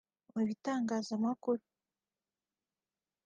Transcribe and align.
mu 0.33 0.41
bitangazamakuru 0.47 1.63